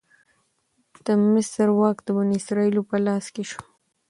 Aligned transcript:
د 1.05 1.07
مصر 1.33 1.67
واک 1.79 1.97
د 2.03 2.07
بنی 2.17 2.35
اسرائیلو 2.41 2.81
په 2.89 2.97
لاس 3.05 3.25
کې 3.35 3.43
شو. 3.49 3.61